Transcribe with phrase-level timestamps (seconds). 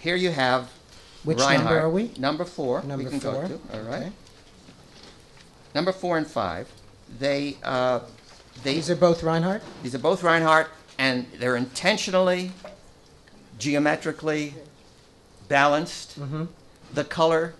[0.00, 0.70] here you have
[1.24, 1.64] Which Reinhardt.
[1.64, 2.10] number are we?
[2.18, 2.82] Number four.
[2.82, 3.42] Number we can four.
[3.42, 3.60] go to.
[3.72, 4.02] All right.
[4.02, 4.12] Okay.
[5.74, 6.68] Number four and five.
[7.18, 8.00] They uh,
[8.62, 9.62] they These are both Reinhardt?
[9.82, 12.52] these are both Reinhardt, and they're intentionally,
[13.58, 14.54] geometrically
[15.48, 16.18] balanced.
[16.20, 16.44] Mm-hmm.
[16.94, 17.54] The color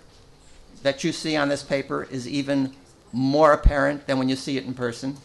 [0.82, 2.74] that you see on this paper is even
[3.12, 5.16] more apparent than when you see it in person.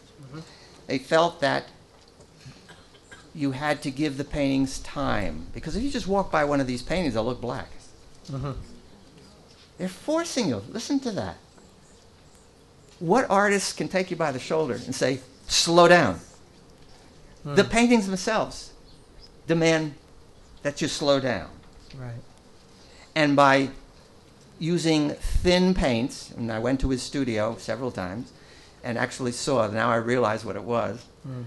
[0.87, 1.65] They felt that
[3.35, 6.67] you had to give the paintings time because if you just walk by one of
[6.67, 7.67] these paintings, they'll look black.
[9.77, 10.61] They're forcing you.
[10.69, 11.37] Listen to that.
[12.99, 16.19] What artist can take you by the shoulder and say, slow down?
[17.43, 18.71] The paintings themselves
[19.47, 19.95] demand
[20.61, 21.49] that you slow down.
[21.97, 22.21] Right.
[23.15, 23.69] And by
[24.59, 28.31] using thin paints, and I went to his studio several times
[28.83, 31.03] and actually saw, now I realize what it was.
[31.27, 31.45] Mm.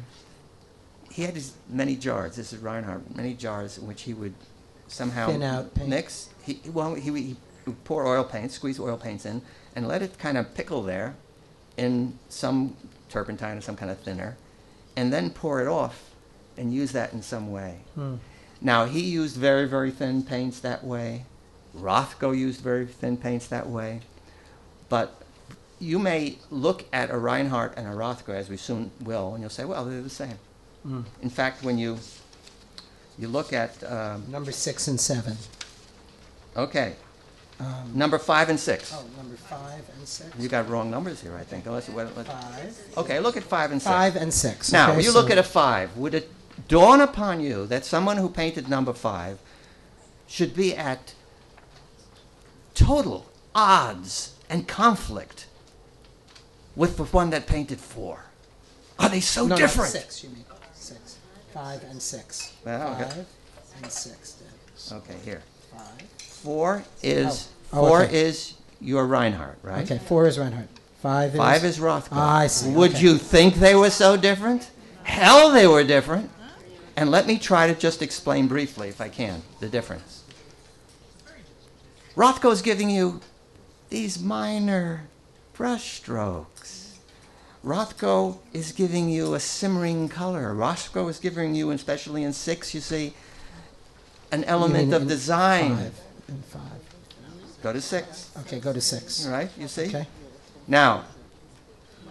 [1.16, 4.34] He had these many jars, this is Reinhardt, many jars in which he would
[4.86, 5.88] somehow Thin out paint.
[5.88, 6.28] mix.
[6.44, 9.40] He, well, he, would- he would pour oil paint, squeeze oil paints in,
[9.74, 11.14] and let it kind of pickle there
[11.78, 12.76] in some
[13.08, 14.36] turpentine or some kind of thinner,
[14.94, 16.10] and then pour it off
[16.58, 17.78] and use that in some way.
[17.94, 18.16] Hmm.
[18.60, 21.24] Now, he used very, very thin paints that way.
[21.74, 24.00] Rothko used very thin paints that way.
[24.90, 25.14] But
[25.78, 29.48] you may look at a Reinhardt and a Rothko, as we soon will, and you'll
[29.48, 30.38] say, well, they're the same.
[30.86, 31.04] Mm.
[31.22, 31.98] In fact, when you,
[33.18, 35.36] you look at, um, Number six and seven.
[36.56, 36.94] okay,
[37.58, 38.92] Um, number five and six.
[38.94, 40.30] oh, number five and six?
[40.38, 41.66] You got wrong numbers here, I think.
[41.66, 42.78] Unless, what, what, Five.
[42.98, 43.90] okay, look at five and six.
[43.90, 44.70] Five and six.
[44.72, 46.30] Now, okay, when you so- look at a five, would it
[46.68, 49.38] dawn upon you that someone who painted number five
[50.28, 51.14] should be at
[52.74, 55.46] total odds and conflict
[56.74, 58.24] with the one that painted four?
[58.98, 59.90] Are they so no, no, different?
[59.92, 60.44] six, you mean.
[61.56, 62.52] Five and six.
[62.66, 63.04] Well, okay.
[63.04, 63.24] Five
[63.82, 64.42] and six.
[64.92, 65.42] Okay, here.
[65.72, 66.02] Five.
[66.18, 67.78] Four is Oh.
[67.78, 68.14] Oh, four okay.
[68.14, 69.90] is your Reinhardt, right?
[69.90, 70.68] Okay, four is Reinhardt.
[71.00, 71.38] Five is.
[71.38, 72.08] Five is Rothko.
[72.12, 73.00] Ah, I see, Would okay.
[73.00, 74.70] you think they were so different?
[75.04, 76.30] Hell, they were different.
[76.94, 80.24] And let me try to just explain briefly, if I can, the difference.
[82.16, 83.22] Rothko's giving you
[83.88, 85.04] these minor
[85.54, 86.75] brush strokes.
[87.66, 90.54] Rothko is giving you a simmering color.
[90.54, 93.12] Rothko is giving you, especially in six, you see,
[94.30, 95.76] an element of design.
[95.76, 96.62] Five and five.
[97.64, 99.26] Go to six, Okay, go to six.
[99.26, 99.50] all right?
[99.58, 99.88] You see?
[99.88, 100.06] Okay.
[100.68, 101.06] Now,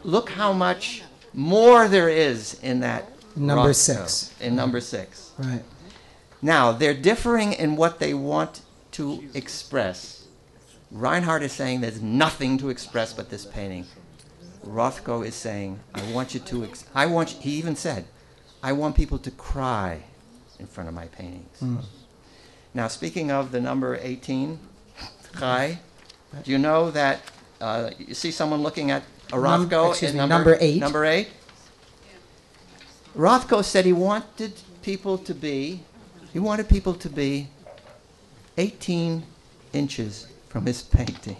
[0.03, 3.75] look how much more there is in that Number Rothko,
[4.09, 4.35] six.
[4.41, 5.31] In number six.
[5.37, 5.63] Right.
[6.41, 8.59] Now, they're differing in what they want
[8.91, 10.25] to express.
[10.91, 13.85] Reinhardt is saying there's nothing to express but this painting.
[14.65, 18.05] Rothko is saying, I want you to, ex- I want, he even said,
[18.63, 20.03] I want people to cry
[20.59, 21.59] in front of my paintings.
[21.61, 21.83] Mm.
[22.73, 24.59] Now, speaking of the number 18,
[25.39, 25.79] Chai,
[26.43, 27.21] do you know that
[27.61, 30.79] uh, you see someone looking at a Num- Rothko excuse in me, number eight.
[30.79, 31.29] Number eight.
[33.15, 35.81] Rothko said he wanted people to be,
[36.33, 37.47] he wanted people to be
[38.57, 39.23] 18
[39.73, 41.37] inches from his paintings.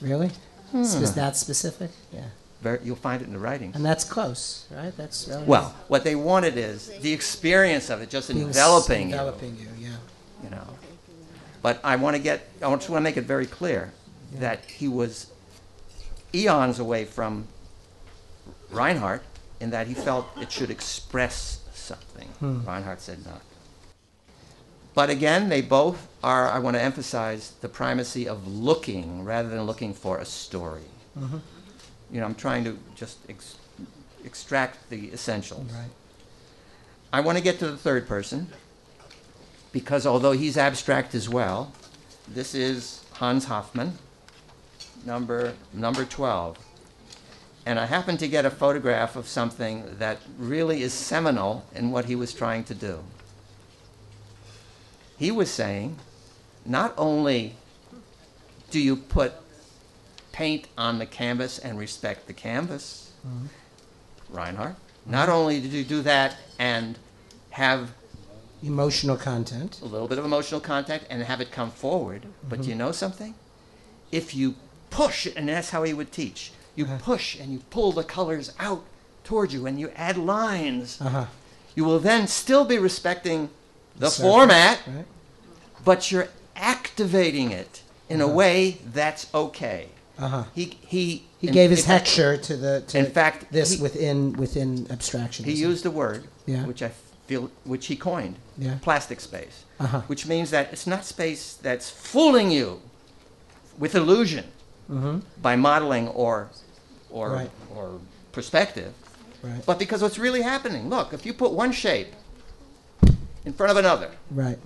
[0.00, 0.30] Really?
[0.70, 0.82] Hmm.
[0.82, 1.90] Is that specific?
[2.12, 2.24] Yeah.
[2.62, 3.72] Very, you'll find it in the writing.
[3.74, 4.94] And that's close, right?
[4.96, 9.08] That's really Well, what they wanted is the experience of it, just being s- enveloping
[9.10, 9.14] you.
[9.14, 9.68] enveloping you.
[9.78, 9.96] Yeah.
[10.44, 10.66] you know.
[11.62, 13.92] But I want to get, I just want to make it very clear
[14.34, 15.30] that he was
[16.34, 17.46] eons away from
[18.70, 19.22] Reinhardt
[19.60, 22.28] in that he felt it should express something.
[22.40, 22.64] Hmm.
[22.66, 23.40] Reinhardt said not.
[24.94, 29.62] But again, they both are, I want to emphasize the primacy of looking rather than
[29.62, 30.82] looking for a story.
[31.18, 31.40] Mhm.
[32.12, 33.56] You know, I'm trying to just ex-
[34.24, 35.70] extract the essentials.
[35.72, 35.90] Right.
[37.12, 38.48] I want to get to the third person
[39.72, 41.72] because although he's abstract as well,
[42.28, 43.98] this is Hans Hofmann,
[45.04, 46.58] number number 12.
[47.66, 52.06] And I happened to get a photograph of something that really is seminal in what
[52.06, 53.00] he was trying to do.
[55.18, 55.98] He was saying,
[56.64, 57.56] not only
[58.70, 59.34] do you put
[60.40, 63.10] paint on the canvas and respect the canvas,
[64.30, 66.98] Reinhardt, not only did you do that and
[67.50, 67.90] have
[68.62, 69.80] Emotional content.
[69.82, 72.22] a little bit of emotional content, and have it come forward.
[72.48, 73.34] But you know something?
[74.10, 74.54] If you
[74.88, 76.96] push, and that's how he would teach, you Uh-huh.
[77.02, 78.84] push and you pull the colors out
[79.24, 81.26] toward you and you add lines, Uh huh.
[81.74, 83.50] you will then still be respecting
[83.94, 85.06] the surface, format, Right.
[85.84, 88.36] but you're activating it in a Uh-huh.
[88.36, 89.90] way that's okay.
[90.20, 90.44] Uh huh.
[90.54, 93.72] He, he, He in- gave his in fact- texture to the to in fact, this
[93.74, 95.44] he- within within abstraction.
[95.46, 96.64] He used a word, Yeah.
[96.66, 96.90] which I
[97.26, 98.76] feel, which he coined, Yeah.
[98.82, 100.02] plastic space, Uh-huh.
[100.08, 102.80] which means that it's not space that's fooling you
[103.78, 104.44] with illusion
[104.90, 105.16] Mm-hmm.
[105.40, 106.48] by modeling or,
[107.10, 107.50] or, Right.
[107.76, 108.00] or
[108.32, 108.92] perspective,
[109.42, 109.64] Right.
[109.64, 110.90] but because what's really happening.
[110.90, 112.08] Look, if you put one shape
[113.46, 114.58] in front of another, Right.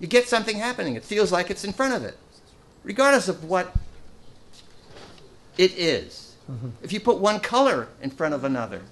[0.00, 0.96] you get something happening.
[0.96, 2.16] It feels like it's in front of it,
[2.84, 3.72] regardless of what
[5.58, 6.32] it is.
[6.82, 8.82] If you put one color in front of another,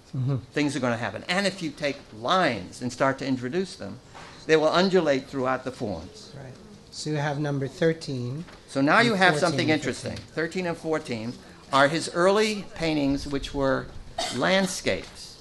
[0.52, 1.24] things are going to happen.
[1.28, 3.98] And if you take lines and start to introduce them,
[4.46, 6.32] they will undulate throughout the forms.
[6.36, 6.52] Right.
[6.90, 8.44] So you have number 13.
[8.68, 10.16] So now you have something interesting.
[10.16, 11.32] 13 and 14
[11.72, 13.86] are his early paintings, which were
[14.36, 15.40] landscapes.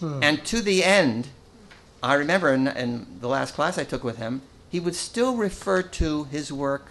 [0.00, 0.20] Hmm.
[0.22, 1.28] And to the end,
[2.02, 5.82] I remember in, in the last class I took with him, he would still refer
[5.82, 6.86] to his work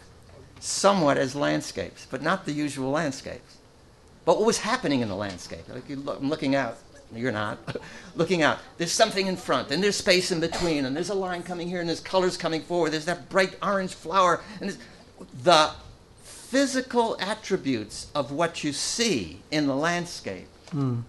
[0.59, 3.54] somewhat as landscapes, but not the usual landscapes.
[4.25, 5.67] But what was happening in the landscape?
[5.69, 6.77] Like you look, I'm looking out.
[7.13, 7.59] You're not.
[8.15, 8.59] looking out.
[8.77, 11.79] There's something in front, and there's space in between, and there's a line coming here,
[11.79, 12.91] and there's colors coming forward.
[12.91, 14.75] There's that bright orange flower, and
[15.43, 15.71] the
[16.23, 20.47] physical attributes of what you see in the landscape.
[20.71, 21.01] Hmm.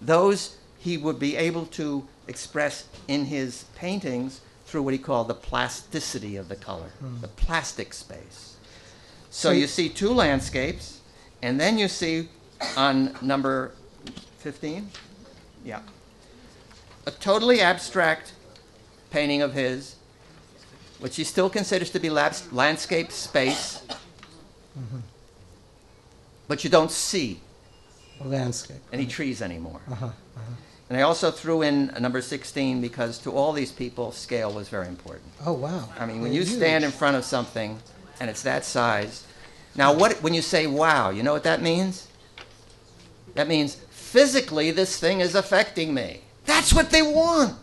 [0.00, 5.34] Those he would be able to express in his paintings through what he called the
[5.34, 7.20] plasticity of the color, hmm.
[7.20, 8.56] the plastic space.
[9.30, 11.00] So So you- see two landscapes,
[11.42, 12.28] and then you see
[12.76, 13.72] on number
[14.38, 14.88] 15,
[15.64, 15.80] yeah,
[17.06, 18.32] a totally abstract
[19.10, 19.96] painting of his,
[20.98, 23.82] which he still considers to be landscape space,
[26.48, 27.40] but you don't see
[28.20, 28.76] A landscape.
[28.92, 29.80] any trees anymore.
[29.90, 30.10] Uh-huh.
[30.90, 34.68] And I also threw in a number 16 because to all these people, scale was
[34.68, 35.24] very important.
[35.44, 35.88] Oh, wow.
[35.98, 37.78] I mean, when They're you stand in front of something
[38.20, 39.24] and it's that size,
[39.74, 42.06] now what when you say wow, you know what that means?
[43.34, 46.20] That means physically this thing is affecting me.
[46.44, 47.54] That's what they want.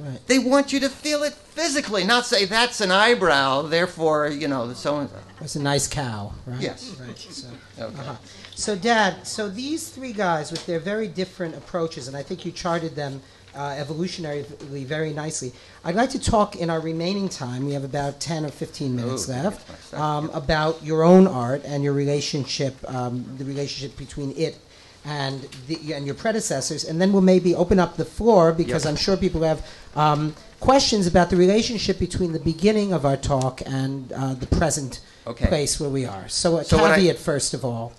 [0.00, 0.20] Right.
[0.26, 4.72] They want you to feel it physically, not say that's an eyebrow, therefore, you know,
[4.72, 5.16] so and so.
[5.40, 6.60] It's a nice cow, right?
[6.60, 6.96] Yes.
[7.00, 7.18] Right.
[7.18, 7.48] So,
[7.80, 7.98] Okay.
[8.00, 8.16] uh-huh.
[8.54, 12.52] so, Dad, so these three guys with their very different approaches, and I think you
[12.52, 13.20] charted them
[13.56, 15.52] uh, evolutionarily very nicely.
[15.84, 19.28] I'd like to talk in our remaining time, we have about 10 or 15 minutes
[19.28, 24.58] left, that's um, about your own art and your relationship, um, the relationship between it
[25.04, 28.90] and the, and your predecessors, and then we'll maybe open up the floor because Yep.
[28.90, 29.64] I'm sure people have
[29.96, 35.00] um, questions about the relationship between the beginning of our talk and uh, the present
[35.26, 35.46] Okay.
[35.46, 36.26] place where we are.
[36.28, 37.92] So a So what I- caveat first of all,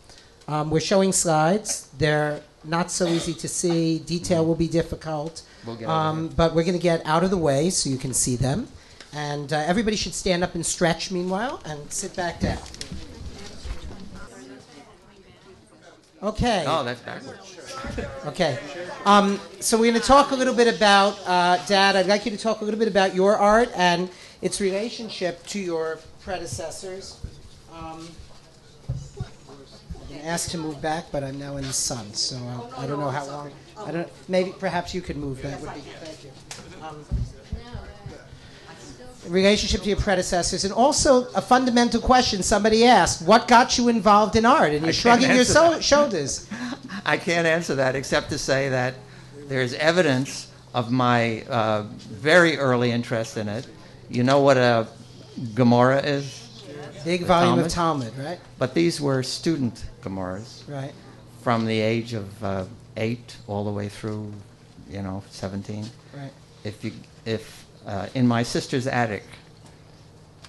[0.48, 1.88] um, we're showing slides.
[1.98, 4.00] They're not so easy to see.
[4.00, 5.44] Detail will be difficult.
[5.66, 8.36] We'll um, but we're going to get out of the way so you can see
[8.36, 8.68] them.
[9.14, 12.60] And uh, everybody should stand up and stretch meanwhile and sit back down.
[16.22, 16.66] Okay.
[16.68, 17.58] Oh, that's backwards.
[18.26, 18.60] Okay.
[19.06, 22.32] Um, so we're going to talk a little bit about, uh, Dad, I'd like you
[22.32, 24.10] to talk a little bit about your art and
[24.42, 27.20] its relationship to your predecessors.
[27.74, 28.08] Um,
[28.90, 32.86] I've been asked to move back, but I'm now in the sun, so uh, I
[32.86, 33.52] don't know how long.
[33.78, 34.10] I don't.
[34.28, 35.42] Maybe perhaps you could move.
[35.42, 35.80] That would be.
[35.80, 36.32] Thank you.
[36.84, 37.06] Um,
[39.28, 44.36] relationship to your predecessors, and also a fundamental question somebody asked: What got you involved
[44.36, 44.72] in art?
[44.74, 46.48] And you're shrugging your so- shoulders.
[47.06, 48.96] I can't answer that except to say that
[49.48, 53.68] there's evidence of my uh, very early interest in it.
[54.10, 54.88] You know what a
[55.56, 56.46] Gemara is?
[57.06, 58.40] Big The volume of Talmud, right?
[58.58, 60.94] But these were student Gemaras Right.
[61.42, 62.66] from the age of uh,
[62.98, 64.34] eight all the way through,
[64.90, 65.86] you know, 17.
[66.16, 66.32] Right.
[66.66, 66.92] If you,
[67.26, 69.24] if uh, in my sister's attic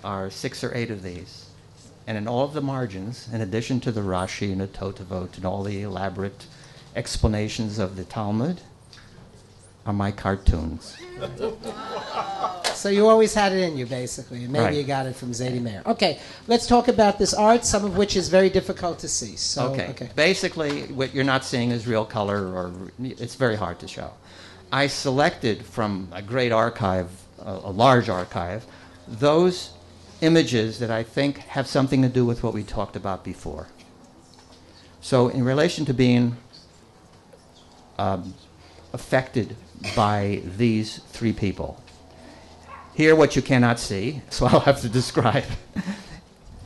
[0.04, 1.46] are six or eight of these,
[2.06, 5.46] and in all of the margins, in addition to the Rashi and the Tosafot and
[5.46, 6.46] all the elaborate
[6.94, 8.60] explanations of the Talmud,
[9.86, 10.96] are my cartoons.
[12.74, 14.74] So you always had it in you, basically, and maybe Right.
[14.74, 15.82] you got it from Zadie Mayer.
[15.84, 19.36] Okay, let's talk about this art, some of which is very difficult to see.
[19.36, 20.08] So, okay.
[20.16, 24.12] Basically, what you're not seeing is real color, or it's very hard to show.
[24.72, 27.10] I selected from a great archive,
[27.44, 28.64] a, a large archive,
[29.06, 29.72] those
[30.20, 33.68] images that I think have something to do with what we talked about before.
[35.00, 36.36] So, in relation to being
[37.98, 38.34] um,
[38.92, 39.56] affected
[39.96, 41.82] by these three people,
[42.94, 45.44] here what you cannot see, so I'll have to describe,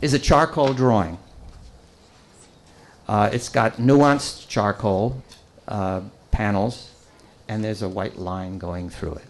[0.00, 1.18] is a charcoal drawing.
[3.06, 5.22] Uh, it's got nuanced charcoal
[5.68, 6.00] uh,
[6.30, 6.90] panels,
[7.48, 9.26] and there's a white line going through it.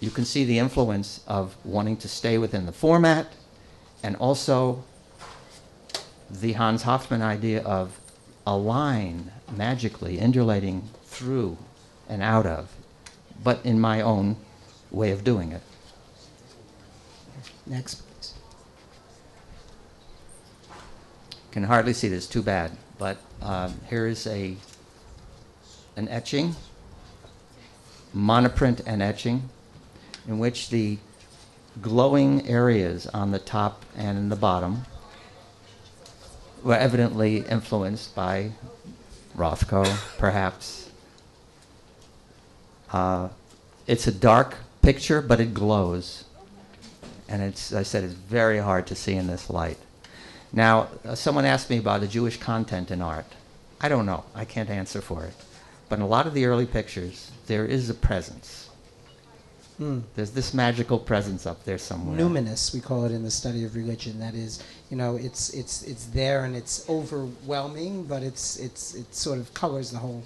[0.00, 3.32] You can see the influence of wanting to stay within the format,
[4.02, 4.82] and also
[6.30, 8.00] the Hans Hofmann idea of
[8.46, 11.58] a line magically undulating through
[12.08, 12.70] and out of
[13.42, 14.36] but in my own
[14.90, 15.62] way of doing it.
[17.66, 18.34] Next, please.
[21.50, 22.72] Can hardly see this, too bad.
[22.98, 24.56] But um, here is a
[25.96, 26.54] an etching,
[28.14, 29.48] monoprint and etching,
[30.26, 30.98] in which the
[31.80, 34.84] glowing areas on the top and in the bottom
[36.62, 38.52] were evidently influenced by
[39.36, 39.86] Rothko,
[40.18, 40.90] perhaps.
[42.92, 43.28] Uh,
[43.86, 46.24] it's a dark picture, but it glows.
[47.28, 49.78] And it's, I said, it's very hard to see in this light.
[50.52, 53.26] Now, uh, someone asked me about the Jewish content in art.
[53.80, 54.24] I don't know.
[54.34, 55.34] I can't answer for it.
[55.88, 58.69] But in a lot of the early pictures, there is a presence.
[59.80, 60.00] Hmm.
[60.14, 62.18] There's this magical presence up there somewhere.
[62.18, 64.20] Numinous, we call it in the study of religion.
[64.20, 69.14] That is, you know, it's it's it's there and it's overwhelming, but it's it's it
[69.14, 70.22] sort of colors the whole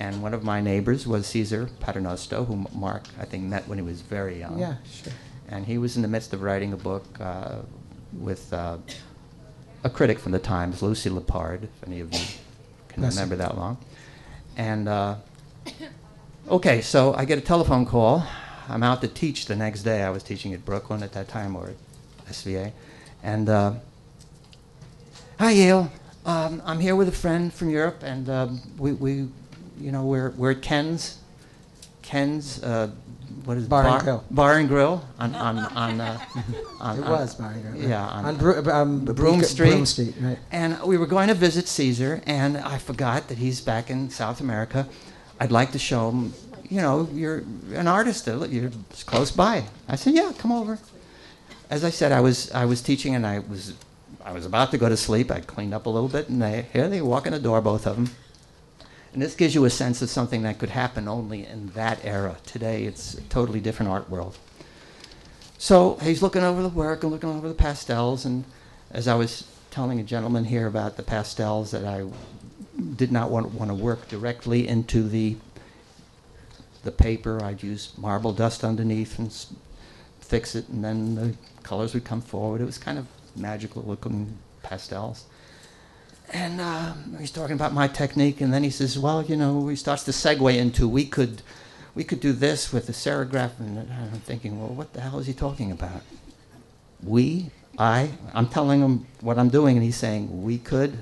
[0.00, 3.84] And one of my neighbors was César Paternosto, whom Mark, I think, met when he
[3.84, 4.58] was very young.
[4.58, 5.12] Yeah, sure.
[5.48, 7.58] And he was in the midst of writing a book uh,
[8.12, 8.78] with uh,
[9.84, 12.20] a critic from the Times, Lucy Lippard, if any of you
[12.88, 13.78] can remember that long.
[14.56, 15.16] And uh,
[16.48, 18.24] okay, so I get a telephone call.
[18.68, 20.02] I'm out to teach the next day.
[20.02, 22.72] I was teaching at Brooklyn at that time or at SVA.
[23.22, 23.74] And uh,
[25.38, 25.90] hi, Yale.
[26.24, 29.28] Um, I'm here with a friend from Europe, and um, we, we,
[29.80, 31.18] you know, we're, we're at Ken's.
[32.02, 32.90] Ken's, uh,
[33.44, 33.68] what is it?
[33.68, 34.24] Bar and Grill.
[34.30, 36.00] Bar and Grill on on on.
[36.00, 36.18] Uh,
[36.80, 37.70] on It was Barringer.
[37.72, 37.80] right?
[37.80, 39.86] Yeah, on, On Bro- um, Broome Broome Street.
[39.86, 40.38] Street, right.
[40.50, 44.40] and we were going to visit César, and I forgot that he's back in South
[44.40, 44.88] America.
[45.40, 46.34] I'd like to show him,
[46.68, 47.42] you know, you're
[47.74, 48.70] an artist, uh, you're
[49.06, 49.64] close by.
[49.88, 50.78] I said, yeah, come over.
[51.70, 53.74] As I said, I was I was teaching, and I was
[54.24, 55.30] I was about to go to sleep.
[55.30, 57.86] I cleaned up a little bit, and they here they walk in the door, both
[57.86, 58.10] of them.
[59.12, 62.36] And this gives you a sense of something that could happen only in that era.
[62.46, 64.38] Today, it's a totally different art world.
[65.58, 68.44] So he's looking over the work and looking over the pastels, and
[68.90, 72.06] as I was telling a gentleman here about the pastels that I
[72.96, 75.36] did not want, want to work directly into the
[76.82, 77.40] the paper.
[77.44, 79.32] I'd use marble dust underneath and
[80.20, 82.60] fix it, and then the colors would come forward.
[82.60, 85.26] It was kind of magical looking pastels.
[86.32, 89.76] And uh, he's talking about my technique, and then he says, "Well, you know," he
[89.76, 91.42] starts to segue into we could,
[91.94, 95.26] we could do this with the serigraph, and I'm thinking, well, what the hell is
[95.26, 96.02] he talking about?
[97.02, 100.98] We, I, I'm telling him what I'm doing, and he's saying we could.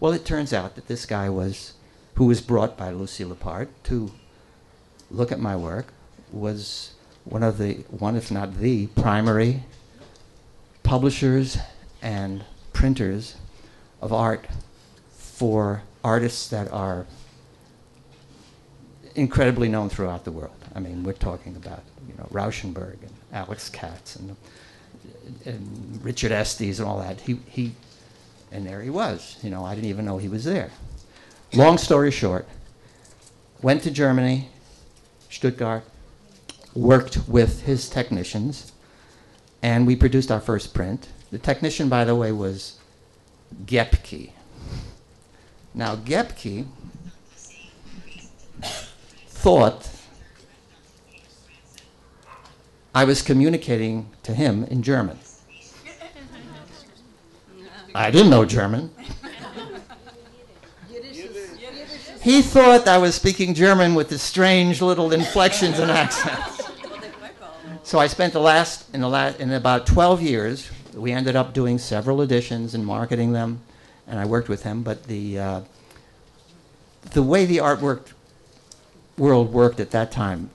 [0.00, 1.72] Well, it turns out that this guy was,
[2.14, 4.12] who was brought by Lucy Lippard to
[5.10, 5.94] look at my work,
[6.30, 6.92] was
[7.24, 9.64] one of the one, if not the primary
[10.82, 11.56] publishers
[12.02, 13.36] and printers
[14.00, 14.46] of art
[15.10, 17.06] for artists that are
[19.14, 20.54] incredibly known throughout the world.
[20.74, 24.36] I mean, we're talking about you know Rauschenberg and Alex Katz and,
[25.44, 27.20] and Richard Estes and all that.
[27.20, 27.72] He he,
[28.52, 29.38] and there he was.
[29.42, 30.70] You know, I didn't even know he was there.
[31.54, 32.46] Long story short,
[33.62, 34.50] went to Germany,
[35.30, 35.82] Stuttgart,
[36.74, 38.72] worked with his technicians,
[39.62, 41.08] and we produced our first print.
[41.30, 42.77] The technician, by the way, was
[43.64, 44.32] Gepke.
[45.74, 46.66] Now, Gepke
[49.28, 49.88] thought
[52.94, 55.18] I was communicating to him in German.
[57.94, 58.90] I didn't know German.
[62.20, 66.68] He thought I was speaking German with the strange little inflections and accents.
[67.84, 71.52] So I spent the last in the last in about 12 years we ended up
[71.54, 73.60] doing several editions and marketing them,
[74.06, 74.82] and I worked with him.
[74.82, 75.60] But the uh,
[77.12, 78.12] the way the artwork
[79.16, 80.50] world worked at that time,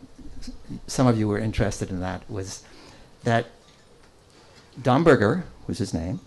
[0.87, 2.63] some of you were interested in that, was
[3.23, 3.47] that
[4.81, 6.19] Domberger was his name,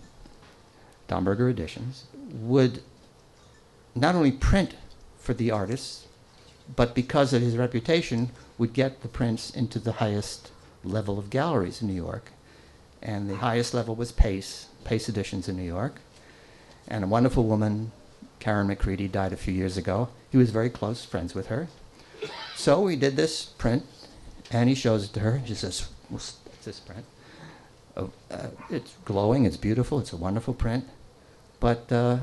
[1.07, 2.81] Domberger Editions, would
[3.95, 4.75] not only print
[5.17, 6.07] for the artists,
[6.75, 10.51] but because of his reputation, would get the prints into the highest
[10.83, 12.31] level of galleries in New York.
[13.07, 16.01] And the highest level was Pace, Pace Editions in New York.
[16.89, 17.93] And a wonderful woman,
[18.39, 20.09] Karen McCready, died a few years ago.
[20.29, 21.69] He was very close friends with her.
[22.55, 23.85] So we did this print,
[24.51, 25.41] and he shows it to her.
[25.45, 26.35] She says, What's
[26.65, 27.05] this print?
[27.95, 30.85] Oh, uh, it's glowing, it's beautiful, it's a wonderful print.
[31.61, 32.17] But, uh,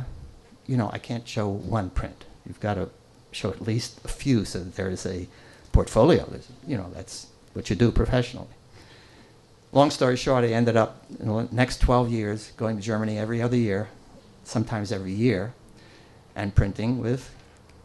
[0.67, 2.27] you know, I can't show one print.
[2.47, 2.91] You've got to
[3.33, 5.29] show at least a few so that there is a
[5.73, 6.27] portfolio.
[6.27, 8.49] There's, you know, that's what you do professionally.
[9.75, 13.43] Long story short, I ended up in the next 12 years going to Germany every
[13.43, 13.89] other year,
[14.45, 15.53] sometimes every year,
[16.37, 17.35] and printing with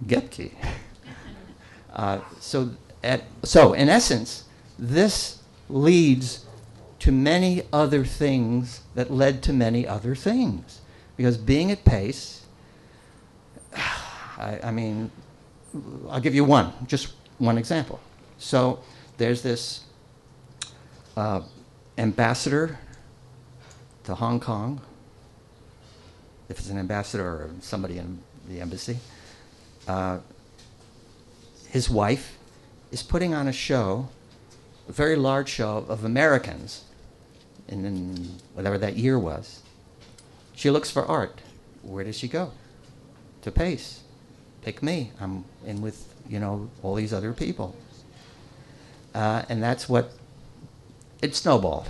[0.05, 0.51] Gepke.
[1.93, 2.69] uh, so,
[3.03, 4.43] at, so, in essence,
[4.77, 6.46] this leads
[7.00, 10.81] to many other things that led to many other things.
[11.17, 12.46] Because being at Pace,
[13.75, 15.10] I, I mean,
[16.08, 18.00] I'll give you one, just one example.
[18.38, 18.77] So
[19.17, 19.86] there's this
[21.17, 21.41] uh,
[22.00, 22.79] ambassador
[24.06, 24.82] to Hong Kong,
[26.48, 28.98] if it's an ambassador or somebody in the embassy.
[29.88, 30.20] Uh,
[31.70, 32.38] his wife
[32.91, 34.10] is putting on a show,
[34.88, 36.86] a very large show of Americans,
[37.68, 39.62] in, in whatever that year was.
[40.56, 41.41] She looks for art.
[41.84, 42.51] Where does she go?
[43.44, 44.01] To Pace
[44.62, 45.12] pick me.
[45.20, 47.75] I'm in with, you know, all these other people.
[49.13, 50.12] Uh, and that's what
[51.22, 51.88] it snowballed.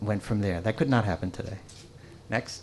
[0.00, 0.60] Went from there.
[0.60, 1.58] That could not happen today.
[2.28, 2.62] Next.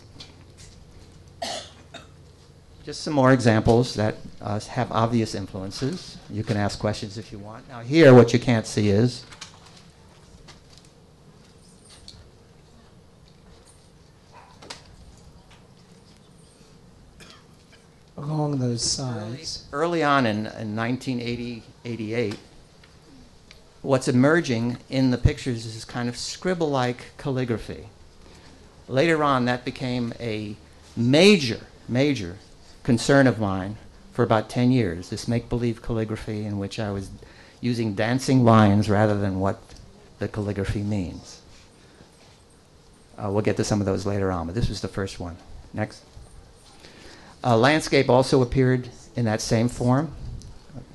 [2.84, 6.18] Just some more examples that uh, have obvious influences.
[6.30, 7.66] You can ask questions if you want.
[7.68, 9.24] Now, here, what you can't see is
[18.16, 19.66] along those sides.
[19.72, 22.38] Early on in, in 1980, 88,
[23.84, 27.88] what's emerging in the pictures is this kind of scribble like calligraphy.
[28.88, 30.56] Later on, that became a
[30.96, 32.36] major, major
[32.82, 33.76] concern of mine
[34.12, 37.10] for about 10 years this make believe calligraphy, in which I was
[37.60, 39.60] using dancing lines rather than what
[40.18, 41.42] the calligraphy means.
[43.18, 45.36] Uh, we'll get to some of those later on, but this was the first one.
[45.74, 46.02] Next.
[47.42, 50.14] Uh, landscape also appeared in that same form.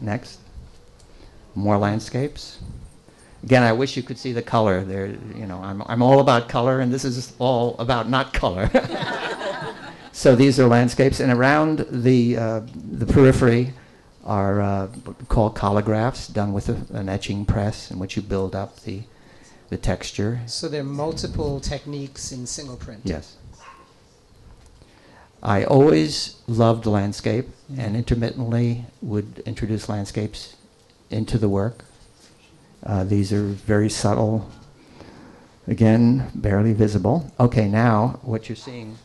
[0.02, 0.40] Next.
[1.54, 2.60] More landscapes.
[3.44, 4.84] Again, I wish you could see the color.
[4.84, 8.70] There, you know, I'm, I'm all about color, and this is all about not color.
[10.12, 13.74] so these are landscapes, and around the uh, the periphery
[14.26, 14.88] are uh,
[15.30, 19.04] called collagraphs, done with a, an etching press, in which you build up the
[19.70, 20.42] the texture.
[20.46, 23.02] So there are multiple techniques in single print.
[23.04, 23.38] Yes.
[25.42, 27.48] I always loved landscape
[27.78, 30.56] and intermittently would introduce landscapes
[31.10, 31.86] into the work.
[32.84, 34.50] Uh, these are very subtle,
[35.68, 37.32] again, barely visible.
[37.40, 38.98] Okay, now what you're seeing.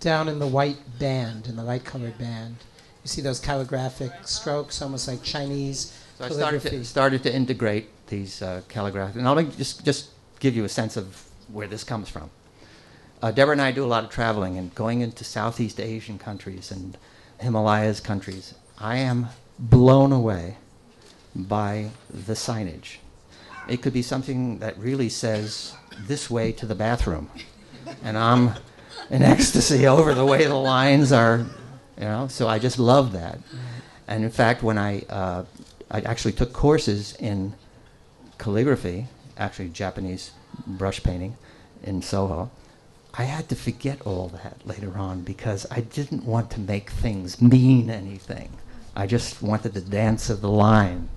[0.00, 2.56] Down in the white band, in the light colored band,
[3.02, 6.78] you see those calligraphic strokes, almost like Chinese So I started calligraphy.
[6.78, 9.16] to, started to integrate these uh, calligraphic.
[9.16, 12.30] And I'll just, just give you a sense of where this comes from.
[13.20, 16.70] Uh, Deborah and I do a lot of traveling and going into Southeast Asian countries
[16.70, 16.96] and
[17.40, 18.54] Himalayas countries.
[18.78, 20.58] I am blown away
[21.34, 22.96] by the signage.
[23.68, 25.74] It could be something that really says
[26.06, 27.30] this way to the bathroom.
[28.02, 28.54] And I'm
[29.10, 31.46] in ecstasy over the way the lines are,
[31.98, 33.38] you know, so I just love that.
[34.06, 35.44] And in fact, when I, uh,
[35.90, 37.54] I actually took courses in
[38.38, 40.32] calligraphy, actually Japanese
[40.66, 41.36] brush painting
[41.82, 42.50] in Soho,
[43.14, 47.42] I had to forget all that later on because I didn't want to make things
[47.42, 48.50] mean anything.
[48.94, 51.08] I just wanted the dance of the line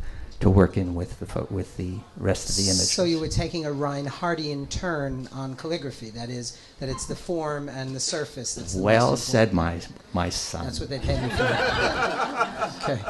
[0.42, 2.88] to work in with the fo- with the rest of the image.
[2.88, 6.10] So you were taking a Reinhardtian turn on calligraphy.
[6.10, 9.82] That is, that it's the form and the surface that's the well said, my
[10.14, 10.66] my son.
[10.66, 11.44] That's what they pay me for.
[12.92, 13.02] okay,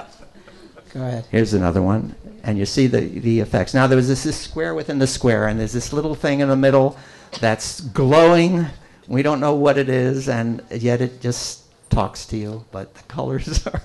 [0.94, 1.26] go ahead.
[1.32, 3.74] Here's another one, and you see the the effects.
[3.74, 6.50] Now there was this, this square within the square, and there's this little thing in
[6.50, 6.98] the middle
[7.40, 8.66] that's glowing.
[9.08, 12.66] We don't know what it is, and yet it just talks to you.
[12.72, 13.82] But the colors are.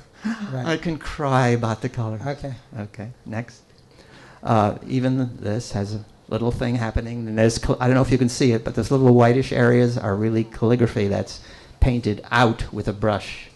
[0.53, 0.67] Right.
[0.67, 2.21] I can cry about the color.
[2.27, 2.55] Okay.
[2.79, 3.11] Okay.
[3.25, 3.63] Next.
[4.43, 7.29] Uh, even this has a little thing happening.
[7.29, 9.97] And there's, I don't know if you can see it, but those little whitish areas
[9.97, 11.41] are really calligraphy that's
[11.81, 13.49] painted out with a brush.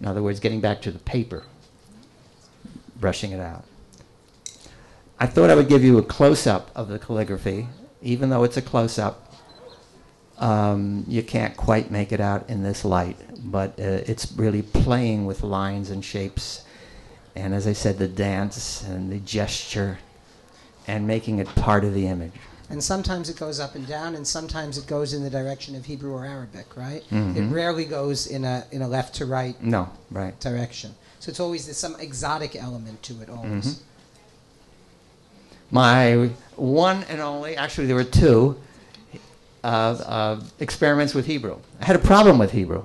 [0.00, 1.44] In other words, getting back to the paper,
[2.96, 3.64] brushing it out.
[5.18, 7.68] I thought I would give you a close up of the calligraphy,
[8.00, 9.29] even though it's a close up.
[10.40, 13.18] Um, you can't quite make it out in this light,
[13.50, 16.64] but uh, it's really playing with lines and shapes,
[17.36, 19.98] and as I said, the dance and the gesture,
[20.88, 22.32] and making it part of the image.
[22.70, 25.84] And sometimes it goes up and down, and sometimes it goes in the direction of
[25.84, 27.02] Hebrew or Arabic, right?
[27.10, 27.52] It Mhm.
[27.52, 30.38] rarely goes in a in a left to right No, right.
[30.40, 30.94] direction.
[31.18, 33.66] So it's always there's some exotic element to it always.
[33.66, 33.78] Mhm.
[35.72, 38.56] My one and only, actually, there were two
[39.62, 41.58] uh, uh, experiments with Hebrew.
[41.80, 42.84] I had a problem with Hebrew.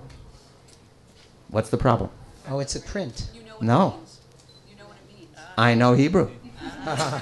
[1.50, 2.10] What's the problem?
[2.50, 3.30] Oh, it's a print.
[3.34, 3.88] You know what No.
[3.88, 4.20] it means.
[4.70, 5.30] You know what it means.
[5.58, 6.30] I know Hebrew.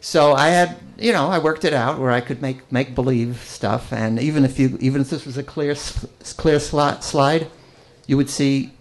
[0.00, 3.42] so I had, you know, I worked it out where I could make make believe
[3.44, 5.74] stuff, and even if you, even if this was a clear
[6.36, 7.48] clear sli- slide,
[8.06, 8.72] you would see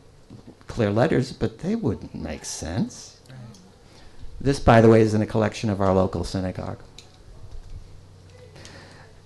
[0.67, 3.19] clear letters, but they wouldn't make sense.
[4.39, 6.79] This, by the way, is in a collection of our local synagogue.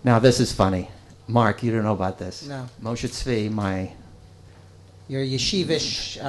[0.03, 0.89] Now, this is funny.
[1.27, 2.47] Mark, you don't know about this.
[2.47, 2.67] No.
[2.81, 3.91] Moshe Tzvi, my
[5.07, 6.25] Your yeshivish uh,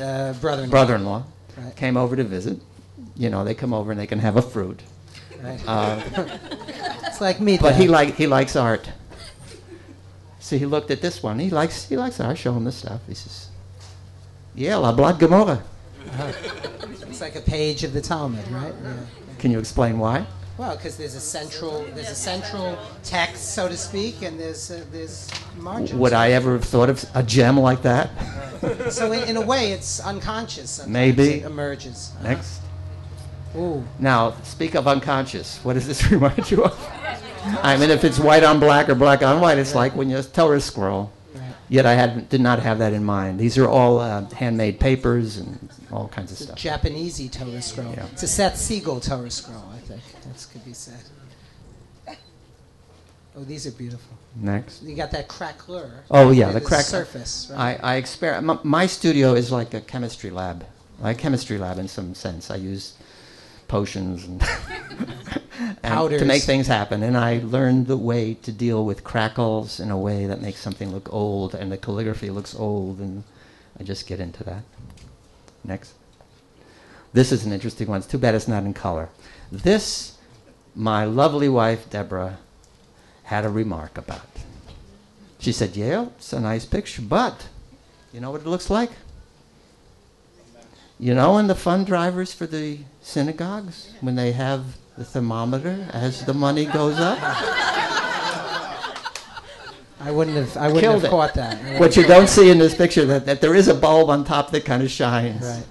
[0.00, 0.66] uh, brother.
[0.66, 1.24] brother-in-law,
[1.56, 1.74] Right.
[1.76, 2.58] came over to visit.
[3.16, 4.80] You know, they come over and they can have a fruit.
[5.42, 5.60] Right.
[5.66, 6.02] Uh,
[7.04, 7.56] it's like me.
[7.58, 8.90] but he like he likes art.
[10.38, 11.38] So he looked at this one.
[11.38, 12.30] He likes he likes art.
[12.32, 13.00] I show him this stuff.
[13.08, 13.48] He says,
[14.54, 15.62] "Yeah, la Blatt Gemara."
[17.08, 18.74] It's like a page of the Talmud, right?
[18.82, 18.92] Yeah.
[19.38, 20.26] Can you explain why?
[20.58, 24.84] Well, because there's a central there's a central text, so to speak, and there's uh,
[24.90, 25.94] there's margins.
[25.94, 28.10] Would I ever have thought of a gem like that?
[28.90, 30.70] So in, in a way, it's unconscious.
[30.70, 31.28] Sometimes Maybe.
[31.40, 32.12] it emerges.
[32.22, 32.60] Next.
[33.54, 33.84] Ooh.
[33.98, 35.58] Now, speak of unconscious.
[35.62, 36.88] What does this remind you of?
[37.62, 40.20] I mean, if it's white on black or black on white, it's like when you
[40.22, 41.02] Torah scroll.
[41.02, 41.10] Right.
[41.68, 43.40] Yet I had, did not have that in mind.
[43.40, 46.82] These are all uh, handmade papers and all kinds of It's stuff.
[46.82, 47.92] Japanesey Torah scroll.
[47.92, 48.06] Yeah.
[48.12, 50.02] It's a Seth Siegel Torah scroll, I think.
[50.22, 51.02] That could be said.
[53.38, 54.16] Oh, these are beautiful.
[54.34, 54.82] Next.
[54.82, 56.04] You got that crackler.
[56.10, 57.48] Oh, yeah, the crack- surface.
[57.50, 57.78] Right?
[57.82, 60.64] I, I exper- my, my studio is like a chemistry lab.
[61.00, 62.50] Like chemistry lab in some sense.
[62.50, 62.94] I use
[63.68, 64.42] potions and,
[65.82, 67.02] and to make things happen.
[67.02, 70.90] And I learned the way to deal with crackles in a way that makes something
[70.90, 73.24] look old, and the calligraphy looks old, and
[73.78, 74.62] I just get into that.
[75.64, 75.94] Next.
[77.12, 77.98] This is an interesting one.
[77.98, 79.08] It's too bad it's not in color.
[79.50, 80.18] This,
[80.74, 82.38] my lovely wife Deborah,
[83.24, 84.26] had a remark about.
[85.38, 87.48] She said, "Yeah, it's a nice picture, but
[88.12, 88.90] you know what it looks like?
[90.98, 96.24] You know, and the fund drivers for the synagogues, when they have the thermometer as
[96.24, 97.18] the money goes up,
[100.00, 100.56] I wouldn't have.
[100.56, 101.10] I wouldn't Killed have it.
[101.10, 101.80] caught that.
[101.80, 104.50] what you don't see in this picture that, that there is a bulb on top
[104.52, 105.42] that kind of shines.
[105.44, 105.66] Right.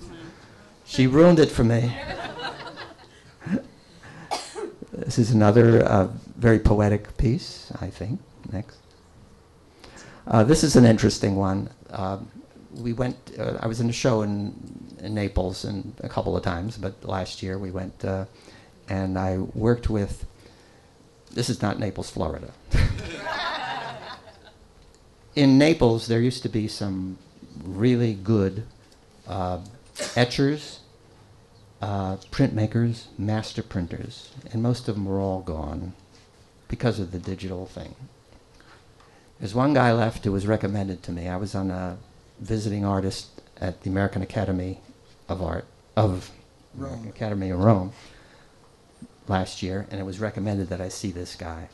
[0.86, 1.96] She ruined it for me.
[4.92, 6.08] this is another uh,
[6.38, 8.20] very poetic piece, I think.
[8.52, 8.78] Next.
[10.28, 11.70] Uh, this is an interesting one.
[11.90, 12.20] Uh,
[12.74, 13.16] we went.
[13.40, 17.04] Uh, I was in a show in, in Naples and a couple of times, but
[17.04, 18.26] last year we went, uh,
[18.90, 20.26] and I worked with.
[21.32, 22.52] This is not Naples, Florida.
[25.36, 27.18] in Naples, there used to be some
[27.64, 28.66] really good
[29.28, 29.60] uh,
[30.16, 30.80] etchers,
[31.82, 35.94] uh, printmakers, master printers, and most of them were all gone
[36.68, 37.96] because of the digital thing.
[39.40, 41.28] There's one guy left who was recommended to me.
[41.28, 41.98] I was on a
[42.40, 44.80] visiting artist at the American Academy
[45.28, 45.66] of Art
[45.96, 46.32] of
[46.78, 47.10] American Rome.
[47.10, 47.94] Academy of Rome
[49.28, 51.70] last year, and it was recommended that I see this guy.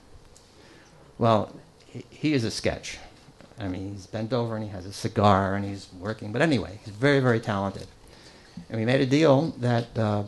[1.17, 1.54] Well,
[1.86, 2.98] he, he is a sketch.
[3.60, 6.32] I mean, he's bent over and he has a cigar and he's working.
[6.32, 7.88] But anyway, he's very, very talented.
[8.70, 10.24] And we made a deal that, uh,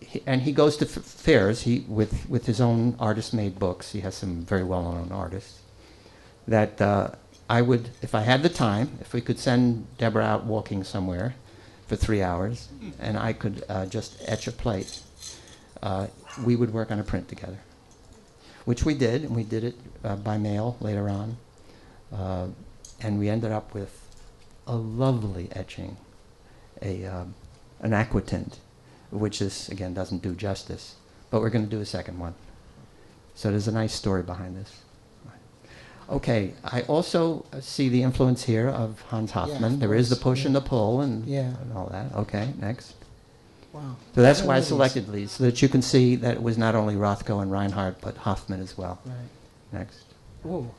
[0.00, 3.92] he, and he goes to f- fairs he, with, with his own artist-made books.
[3.92, 5.60] He has some very well-known artists.
[6.46, 7.12] That uh,
[7.48, 11.34] I would, if I had the time, if we could send Deborah out walking somewhere
[11.86, 15.00] for three hours, and I could uh, just etch a plate,
[15.82, 16.06] uh,
[16.44, 17.58] we would work on a print together.
[18.64, 19.74] Which we did, and we did it
[20.04, 21.36] uh, by mail later on.
[22.12, 22.48] Uh,
[23.00, 24.08] and we ended up with
[24.66, 25.96] a lovely etching,
[26.80, 27.34] a um,
[27.80, 28.58] an aquatint,
[29.10, 30.94] which this again doesn't do justice,
[31.30, 32.34] but we're going to do a second one.
[33.34, 34.82] So there's a nice story behind this.
[36.10, 39.78] Okay, I also uh, see the influence here of Hans Yeah, Hofmann.
[39.78, 40.46] there is the push yeah.
[40.48, 41.54] and the pull and, Yeah.
[41.62, 42.12] and all that.
[42.14, 42.94] Okay, next.
[43.72, 43.96] Wow.
[44.14, 46.58] So that's why I know selected these, so that you can see that it was
[46.58, 49.00] not only Rothko and Reinhardt, but Hofmann as well.
[49.06, 49.14] Right.
[49.72, 50.04] Next.
[50.42, 50.70] Whoa.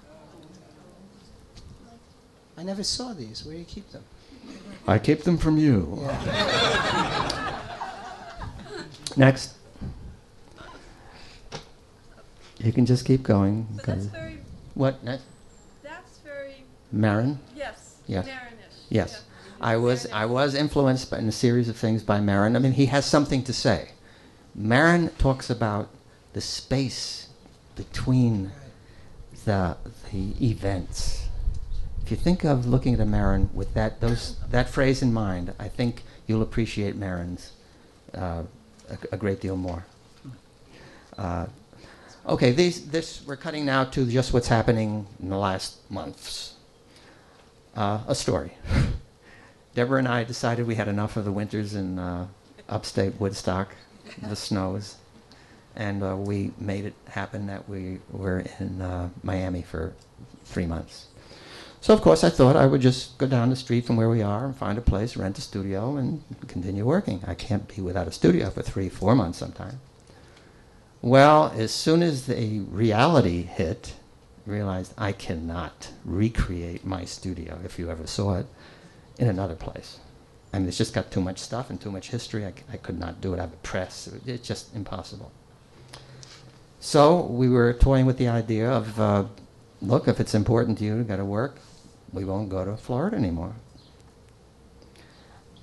[2.56, 3.44] I never saw these.
[3.44, 4.04] Where do you keep them?
[4.88, 5.98] I keep them from you.
[6.02, 7.60] Yeah.
[9.18, 9.56] Next.
[12.60, 13.68] You can just keep going.
[13.78, 14.23] But that's 'cause- very,
[14.74, 15.04] What?
[15.04, 17.40] That's very, Marin?
[17.56, 18.26] yes, Yes.
[18.26, 18.74] Marinish.
[18.90, 19.12] Yes.
[19.12, 19.20] Yeah.
[19.62, 22.56] I was I was influenced by, in a series of things by Marin.
[22.56, 23.90] I mean, he has something to say.
[24.56, 25.90] Marin talks about
[26.34, 27.30] the space
[27.76, 28.52] between
[29.46, 29.78] the
[30.12, 31.28] the events.
[32.04, 35.54] If you think of looking at a Marin with that those that phrase in mind,
[35.60, 37.54] I think you'll appreciate Marin's
[38.14, 38.44] uh,
[38.90, 39.86] a, a great deal more.
[41.18, 41.46] Uh,
[42.28, 46.56] okay, these this we're cutting now to just what's happening in the last months.
[47.76, 48.54] Uh, a story.
[49.76, 52.28] Deborah and I decided we had enough of the winters in uh,
[52.70, 53.76] upstate Woodstock,
[54.22, 54.98] the snows,
[55.76, 59.94] and uh, we made it happen that we were in uh, Miami for
[60.46, 61.08] three months.
[61.82, 64.22] So, of course, I thought I would just go down the street from where we
[64.22, 67.22] are and find a place, rent a studio, and continue working.
[67.28, 69.82] I can't be without a studio for three, four months sometime.
[71.04, 73.96] Well, as soon as the reality hit,
[74.46, 78.46] realized I cannot recreate my studio, if you ever saw it,
[79.20, 80.00] in another place.
[80.54, 82.46] I mean, it's just got too much stuff and too much history.
[82.46, 83.40] I, I could not do it.
[83.40, 84.08] I have a press.
[84.26, 85.34] It's just impossible.
[86.80, 89.26] So we were toying with the idea of, uh,
[89.82, 91.58] look, if it's important to you to go to work,
[92.14, 93.56] we won't go to Florida anymore.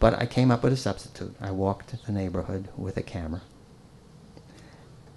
[0.01, 1.35] But I came up with a substitute.
[1.41, 3.41] I walked the neighborhood with a camera.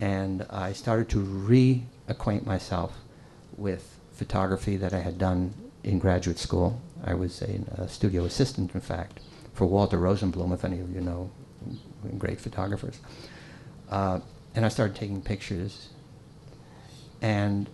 [0.03, 2.91] And I started to reacquaint myself
[3.55, 6.81] with photography that I had done in graduate school.
[7.05, 9.21] I was a, a studio assistant, in fact,
[9.53, 11.31] for Walter Rosenblum, if any of you know
[12.17, 12.99] great photographers.
[13.89, 14.19] Uh,
[14.55, 15.87] and I started taking pictures.
[17.21, 17.69] And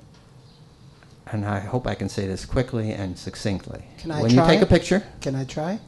[1.31, 3.85] and I hope I can say this quickly and succinctly.
[3.97, 5.79] Can I when try you take a picture, Can I try?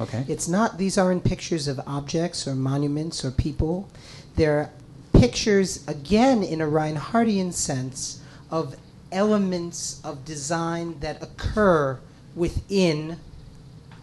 [0.00, 0.24] okay.
[0.28, 3.88] It's not, these aren't pictures of objects or monuments or people.
[4.36, 4.70] They're
[5.18, 8.76] pictures, again, in a Reinhardtian sense, of
[9.10, 11.98] elements of design that occur
[12.34, 13.18] within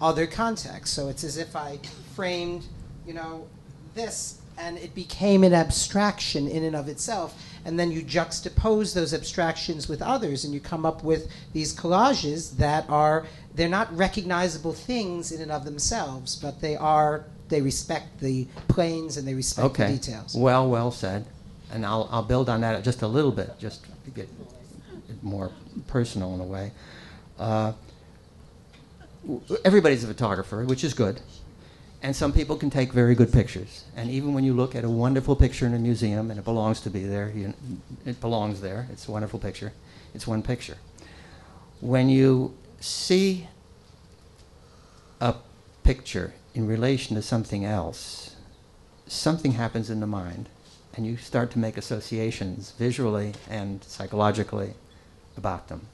[0.02, 0.96] other contexts.
[0.96, 1.80] So it's as if I
[2.16, 2.66] framed,
[3.08, 3.48] you know,
[3.94, 7.42] this and it became an abstraction in and of itself.
[7.66, 12.58] And then you juxtapose those abstractions with others and you come up with these collages
[12.58, 13.26] that are,
[13.56, 19.18] they're not recognizable things in and of themselves, but they are, they respect the planes
[19.18, 19.88] and they respect Okay.
[19.88, 20.36] the details.
[20.36, 21.26] Well, well said.
[21.72, 24.30] And I'll, I'll build on that just a little bit, just to get
[25.24, 25.52] more
[25.88, 26.72] personal in a way.
[27.40, 27.74] Uh,
[29.66, 31.20] everybody's a photographer, which is good.
[32.06, 33.84] And some people can take very good pictures.
[33.96, 36.80] And even when you look at a wonderful picture in a museum and it belongs
[36.82, 37.52] to be there, you,
[38.06, 38.88] it belongs there.
[38.92, 39.74] It's a wonderful picture.
[40.14, 40.78] It's one picture.
[41.82, 43.48] When you see
[45.20, 45.34] a
[45.82, 48.36] picture in relation to something else,
[49.08, 50.48] something happens in the mind,
[50.96, 54.76] and you start to make associations visually and psychologically
[55.38, 55.88] about them.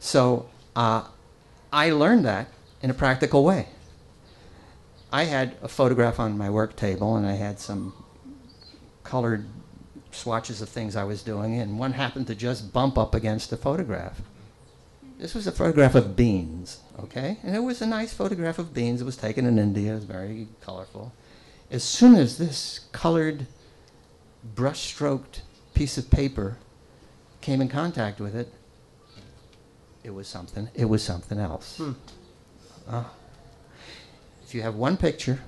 [0.00, 1.04] So uh,
[1.70, 2.48] I learned that
[2.80, 3.68] in a practical way.
[5.12, 7.92] I had a photograph on my work table, and I had some
[9.04, 9.46] colored
[10.10, 13.56] swatches of things I was doing, and one happened to just bump up against a
[13.56, 14.22] photograph.
[15.18, 17.38] This was a photograph of beans, okay?
[17.42, 19.00] And it was a nice photograph of beans.
[19.02, 19.92] It was taken in India.
[19.92, 21.12] It was very colorful.
[21.70, 23.46] As soon as this colored,
[24.42, 25.42] brush-stroked
[25.74, 26.56] piece of paper
[27.40, 28.52] came in contact with it,
[30.02, 30.68] it was something.
[30.74, 31.76] It was something else.
[31.76, 31.92] Hmm.
[32.88, 33.04] Uh,
[34.52, 35.40] if you have one picture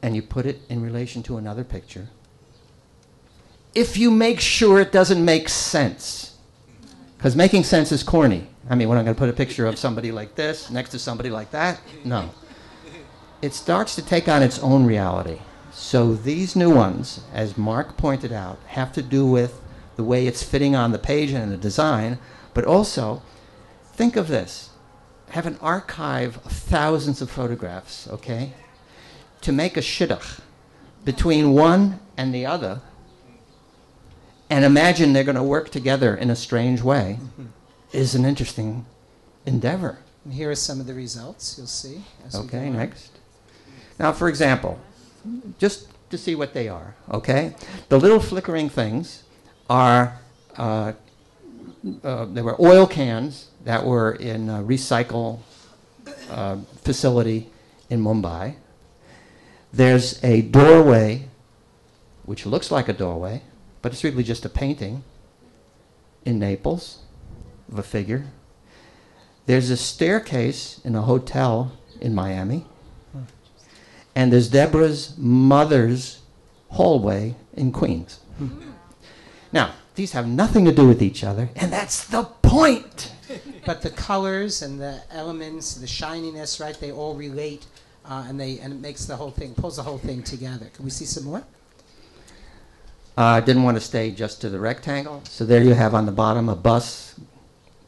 [0.00, 2.08] and you put it in relation to another picture,
[3.74, 6.38] if you make sure it doesn't make sense,
[7.18, 8.46] because making sense is corny.
[8.70, 10.98] I mean, when I'm going to put a picture of somebody like this next to
[10.98, 12.30] somebody like that, no.
[13.42, 15.40] It starts to take on its own reality.
[15.70, 19.60] So these new ones, as Mark pointed out, have to do with
[19.96, 22.18] the way it's fitting on the page and the design,
[22.54, 23.20] but also
[23.92, 24.67] think of this
[25.30, 28.52] have an archive of thousands of photographs, okay?
[29.42, 30.40] To make a shidduch
[31.04, 32.80] between one and the other,
[34.50, 37.18] and imagine they're going to work together in a strange way,
[37.92, 38.86] is an interesting
[39.46, 39.98] endeavor.
[40.24, 42.02] And here are some of the results you'll see.
[42.34, 43.18] Okay, next.
[43.98, 44.78] Now, for example,
[45.58, 47.54] just to see what they are, okay?
[47.88, 49.24] The little flickering things
[49.68, 50.18] are,
[50.56, 50.92] uh,
[52.02, 55.40] uh, there were oil cans that were in a recycle
[56.30, 57.50] uh, facility
[57.90, 58.56] in Mumbai.
[59.72, 61.28] There's a doorway,
[62.24, 63.42] which looks like a doorway,
[63.82, 65.04] but it's really just a painting
[66.24, 66.98] in Naples
[67.70, 68.26] of a figure.
[69.46, 72.66] There's a staircase in a hotel in Miami.
[74.14, 76.20] And there's Deborah's mother's
[76.70, 78.20] hallway in Queens.
[79.52, 83.12] Now, these have nothing to do with each other, and that's the point.
[83.66, 86.74] But the colors and the elements, the shininess, right?
[86.80, 87.66] They all relate,
[88.06, 90.70] uh, and they and it makes the whole thing pulls the whole thing together.
[90.72, 91.42] Can we see some more?
[93.18, 96.12] I didn't want to stay just to the rectangle, so there you have on the
[96.12, 97.20] bottom a bus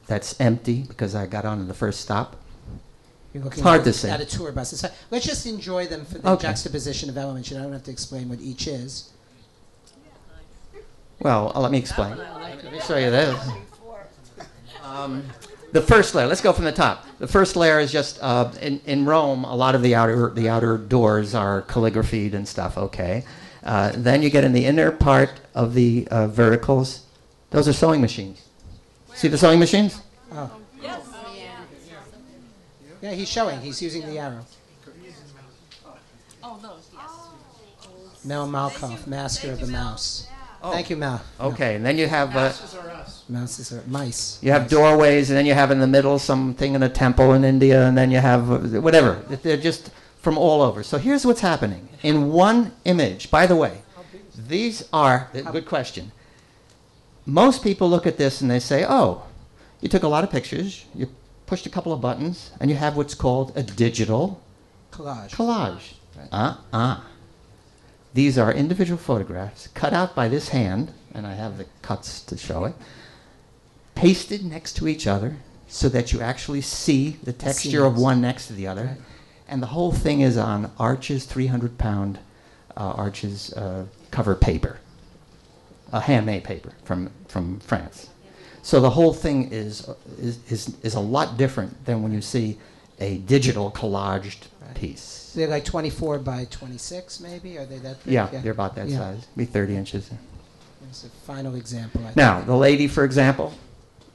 [0.06, 2.36] that's empty because I got on the first stop.
[3.32, 4.10] You're looking It's hard at, to say.
[4.10, 4.76] at a tour bus.
[4.78, 6.48] So let's just enjoy them for the Okay.
[6.48, 7.50] juxtaposition of elements.
[7.50, 9.10] You don't have to explain what each is.
[11.20, 12.16] Well, uh, let me explain.
[12.16, 13.48] Let me show you this.
[14.82, 15.22] Um,
[15.72, 16.26] the first layer.
[16.26, 17.06] Let's go from the top.
[17.18, 19.44] The first layer is just uh, in, in Rome.
[19.44, 22.76] A lot of the outer the outer doors are calligraphied and stuff.
[22.76, 23.24] Okay.
[23.62, 27.04] Uh, then you get in the inner part of the uh, verticals.
[27.50, 28.42] Those are sewing machines.
[29.14, 30.00] See the sewing machines?
[30.32, 31.02] Oh, Yes.
[33.02, 33.60] yeah, he's showing.
[33.60, 34.46] He's using the arrow.
[36.42, 38.24] Oh, those, yes.
[38.24, 40.26] Mel Malkoff, master of the mouse.
[40.62, 41.22] Thank you, Mel.
[41.40, 41.76] Okay.
[41.76, 42.52] And then you have uh,
[43.28, 44.38] Mouses are mice.
[44.42, 44.70] You have Mice.
[44.70, 47.96] doorways, and then you have in the middle something in a temple in India, and
[47.96, 49.14] then you have uh, whatever.
[49.42, 50.82] They're just from all over.
[50.82, 53.30] So here's what's happening in one image.
[53.30, 53.82] By the way,
[54.34, 56.12] these are good question.
[57.24, 59.22] Most people look at this and they say, "Oh,
[59.80, 61.08] you took a lot of pictures, you
[61.46, 64.40] pushed a couple of buttons, and you have what's called a digital
[64.92, 65.30] collage.
[65.30, 65.94] collage."
[66.32, 67.00] Uh-uh.
[68.12, 72.36] These are individual photographs cut out by this hand, and I have the cuts to
[72.36, 72.74] show it,
[73.94, 75.36] pasted next to each other
[75.68, 78.96] so that you actually see the texture of one next to the other.
[79.46, 82.18] And the whole thing is on Arches 300 pound
[82.76, 84.78] uh, Arches uh, cover paper,
[85.92, 88.10] a handmade paper from, from France.
[88.62, 92.58] So the whole thing is, is, is, is a lot different than when you see
[92.98, 95.19] a digital collaged piece.
[95.34, 97.56] They're like 24 by 26, maybe?
[97.58, 98.12] Are they that big?
[98.14, 98.98] Yeah, they're about that Yeah.
[98.98, 100.10] size, be 30 inches.
[100.88, 102.00] It's a final example.
[102.06, 103.52] I Now, the lady, for example,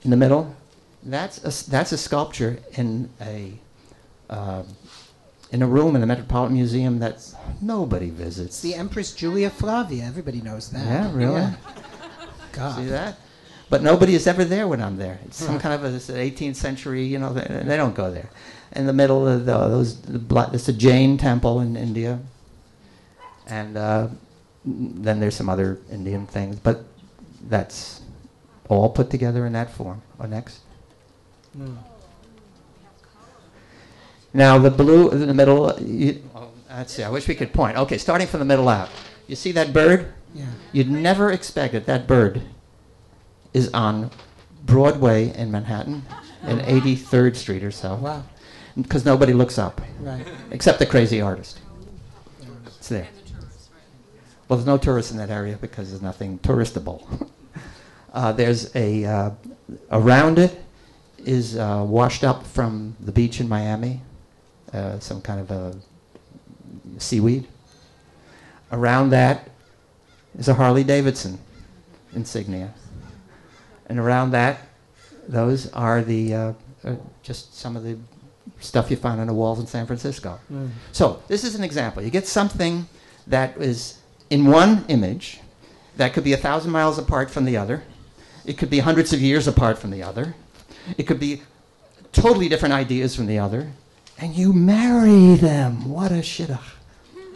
[0.04, 0.56] in the middle,
[1.04, 3.54] that's a, s- that's a sculpture in a
[4.30, 4.64] uh,
[5.52, 7.24] in a room in the Metropolitan Museum that
[7.62, 8.56] nobody visits.
[8.56, 10.04] It's the Empress Julia Flavia.
[10.04, 10.86] Everybody knows that.
[10.86, 11.48] Yeah, really?
[12.52, 12.76] God.
[12.78, 13.18] See that?
[13.76, 15.20] But nobody is ever there when I'm there.
[15.26, 18.30] It's some kind of a 18th century, you know, they, they don't go there.
[18.72, 22.20] In the middle of the, those, the black, it's a Jain temple in India.
[23.48, 24.08] And uh,
[24.64, 26.86] then there's some other Indian things, but
[27.50, 28.00] that's
[28.70, 30.02] all put together in that form.
[30.20, 30.62] Or next.
[31.58, 31.76] Mm.
[34.34, 35.78] Now the blue in the middle.
[35.82, 37.04] You, oh, let's see.
[37.04, 37.76] I wish we could point.
[37.76, 38.88] Okay, starting from the middle out.
[39.28, 40.14] You see that bird?
[40.34, 40.46] Yeah.
[40.72, 42.42] You'd never expect that that bird
[43.56, 44.12] is on
[44.66, 46.04] Broadway in Manhattan,
[46.44, 48.24] and 83rd Street or so, Wow.
[48.80, 50.28] because nobody looks up Right.
[50.52, 51.60] except the crazy artist.
[52.66, 53.08] It's there.
[53.24, 53.82] The tourists, right.
[54.50, 57.30] Well, there's no tourists in that area because there's nothing touristable.
[58.14, 59.30] uh, there's a uh,
[59.90, 60.62] around it
[61.20, 64.02] is uh, washed up from the beach in Miami,
[64.74, 65.76] uh, some kind of a
[66.98, 67.48] seaweed.
[68.72, 69.50] Around that
[70.38, 71.40] is a Harley Davidson
[72.14, 72.74] insignia,
[73.88, 74.60] and around that,
[75.28, 77.98] those are the uh, uh, just some of the
[78.60, 80.40] stuff you find on the walls in San Francisco.
[80.52, 80.70] Mm.
[80.92, 82.04] So this is an example.
[82.04, 82.88] You get something
[83.28, 85.40] that is in one image
[85.98, 87.84] that could be a thousand miles apart from the other.
[88.46, 90.36] It could be hundreds of years apart from the other.
[90.98, 91.42] It could be
[92.12, 93.72] totally different ideas from the other.
[94.18, 95.90] And you marry them.
[95.90, 96.60] What a shidduch.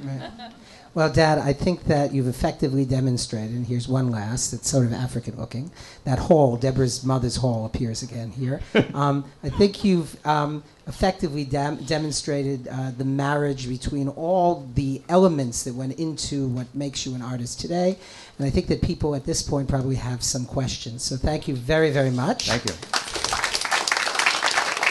[0.01, 0.31] Right.
[0.95, 4.93] Well, Dad, I think that you've effectively demonstrated, and here's one last that's sort of
[4.93, 5.71] African looking.
[6.03, 8.61] That hall, Deborah's mother's hall, appears again here.
[8.95, 15.75] um, I think you've um, effectively demonstrated uh, the marriage between all the elements that
[15.75, 17.97] went into what makes you an artist today.
[18.39, 21.03] And I think that people at this point probably have some questions.
[21.03, 22.49] So thank you very, very much.
[22.49, 22.73] Thank you.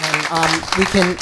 [0.01, 1.17] And um, we can.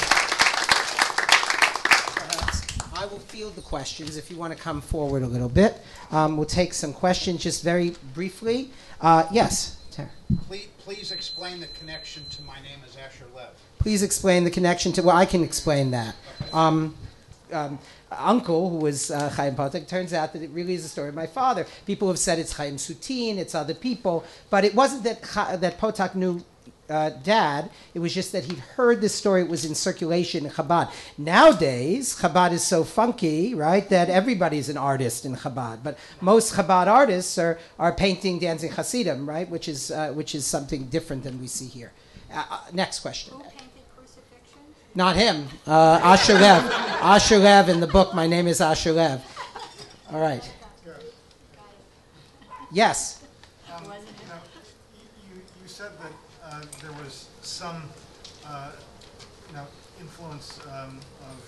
[2.92, 5.80] I will field the questions if you want to come forward a little bit.
[6.12, 8.70] Um, we'll take some questions just very briefly.
[9.00, 10.08] Uh, yes, Tara.
[10.46, 13.48] Please, please explain the connection to my name is Asher Lev.
[13.78, 15.02] Please explain the connection to.
[15.02, 16.14] Well, I can explain that.
[16.52, 16.94] Um,
[17.52, 17.78] um,
[18.10, 21.14] uncle, who was uh, Chaim Potok, turns out that it really is a story of
[21.14, 21.66] my father.
[21.86, 25.22] People have said it's Chaim Soutine, it's other people, but it wasn't that
[25.60, 26.44] that Potok knew
[26.88, 27.70] uh, dad.
[27.94, 29.42] It was just that he'd heard this story.
[29.42, 30.90] It was in circulation in Chabad.
[31.18, 35.82] Nowadays, Chabad is so funky, right, that everybody's an artist in Chabad.
[35.82, 40.46] But most Chabad artists are, are painting, dancing Hasidim, right, which is, uh, which is
[40.46, 41.92] something different than we see here.
[42.32, 43.34] Uh, uh, next question.
[43.34, 44.60] Who painted crucifixion?
[44.94, 45.48] Not him.
[45.66, 46.70] Uh, Asher Lev.
[47.00, 48.14] Asher Lev in the book.
[48.14, 49.24] My name is Asher Lev.
[50.12, 50.48] All right.
[52.72, 53.22] Yes.
[53.72, 53.94] Um, you, know,
[55.32, 56.10] you, you said that
[56.56, 57.82] uh, there was some,
[58.46, 58.70] uh,
[59.48, 59.66] you know,
[60.00, 60.98] influence um,
[61.28, 61.38] of,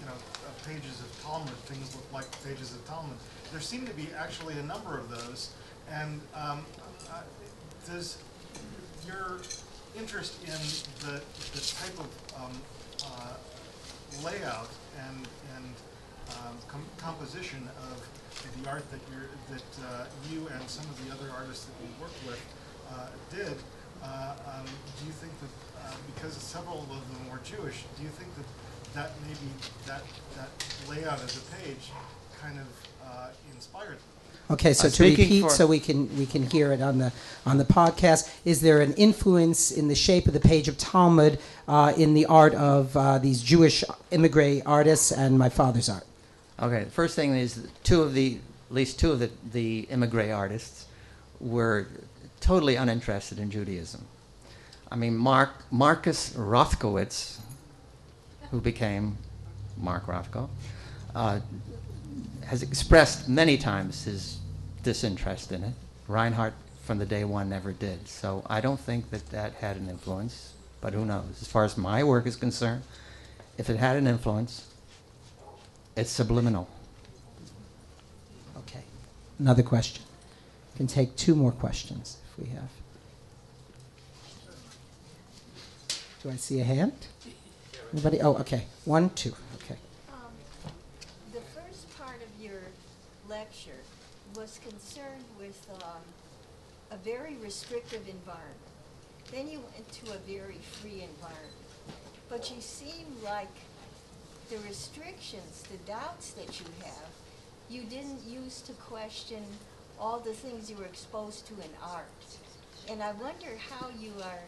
[0.00, 1.54] you know, of pages of Talmud.
[1.66, 3.16] Things look like pages of Talmud.
[3.50, 5.52] There seem to be actually a number of those.
[5.90, 6.64] And um,
[7.10, 7.22] uh,
[7.86, 8.18] does
[9.06, 9.38] your
[9.96, 10.60] interest in
[11.06, 11.22] the,
[11.54, 12.52] the type of um,
[13.04, 14.70] uh, layout
[15.08, 15.74] and, and
[16.30, 18.06] um, com- composition of
[18.62, 19.00] the art that
[19.50, 22.38] that uh, you and some of the other artists that you worked with
[23.30, 23.56] did,
[24.04, 24.64] um,
[24.98, 28.44] do you think that, uh, because several of them were Jewish, do you think that
[28.94, 29.52] that maybe,
[29.86, 30.02] that,
[30.36, 30.48] that
[30.88, 31.90] layout of the page
[32.40, 32.66] kind of
[33.06, 33.98] uh, inspired them?
[34.50, 37.12] Okay, so Uh, to repeat, so we can we can hear it on the
[37.44, 38.34] on the podcast.
[38.46, 41.38] Is there an influence in the shape of the page of Talmud
[41.68, 46.04] uh, in the art of uh, these Jewish immigrant artists and my father's art?
[46.60, 48.38] Okay, the first thing is two of the,
[48.70, 50.86] at least two of the, the immigrant artists
[51.40, 51.86] were
[52.40, 54.04] totally uninterested in Judaism.
[54.90, 57.38] I mean, Mark, Marcus Rothkowitz,
[58.50, 59.18] who became
[59.76, 60.48] Mark Rothko,
[61.14, 61.40] uh,
[62.46, 64.38] has expressed many times his
[64.82, 65.74] disinterest in it.
[66.06, 68.08] Reinhardt, from the day one, never did.
[68.08, 71.42] So I don't think that that had an influence, but who knows?
[71.42, 72.82] As far as my work is concerned,
[73.58, 74.72] if it had an influence,
[75.96, 76.68] it's subliminal.
[78.56, 78.82] Okay,
[79.38, 80.04] another question.
[80.76, 82.70] Can take two more questions we have.
[86.22, 86.92] Do I see a hand?
[87.92, 88.20] Anybody?
[88.20, 88.64] Oh, okay.
[88.84, 89.34] One, two.
[89.62, 89.76] Okay.
[90.12, 90.32] Um,
[91.32, 92.60] The first part of your
[93.28, 93.80] lecture
[94.34, 96.02] was concerned with um,
[96.90, 98.56] a very restrictive environment.
[99.32, 101.54] Then you went to a very free environment.
[102.28, 103.54] But you seem like
[104.50, 107.08] the restrictions, the doubts that you have,
[107.70, 109.44] you didn't use to question
[110.00, 112.06] all the things you were exposed to in art.
[112.88, 114.40] And I wonder how you are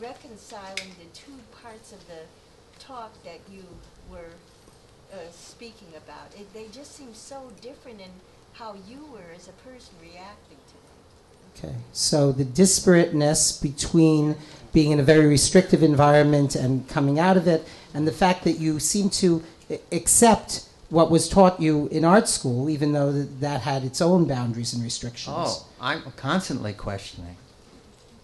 [0.00, 1.32] reconciling the two
[1.62, 2.22] parts of the
[2.78, 3.64] talk that you
[4.10, 4.32] were
[5.12, 6.32] uh, speaking about.
[6.38, 8.10] It, they just seem so different in
[8.52, 11.70] how you were as a person reacting to them.
[11.70, 14.36] Okay, so the disparateness between
[14.72, 18.58] being in a very restrictive environment and coming out of it, and the fact that
[18.58, 19.42] you seem to
[19.90, 24.72] accept what was taught you in art school, even though that had its own boundaries
[24.72, 25.36] and restrictions.
[25.36, 27.36] Oh, I'm constantly questioning.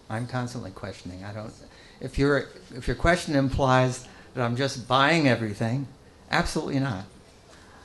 [0.09, 1.23] I'm constantly questioning.
[1.23, 1.53] I don't.
[1.99, 5.87] If your if your question implies that I'm just buying everything,
[6.31, 7.05] absolutely not.